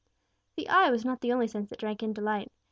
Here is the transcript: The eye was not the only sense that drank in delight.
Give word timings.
The 0.57 0.67
eye 0.67 0.89
was 0.89 1.05
not 1.05 1.21
the 1.21 1.31
only 1.31 1.45
sense 1.45 1.69
that 1.69 1.77
drank 1.77 2.01
in 2.01 2.11
delight. 2.11 2.51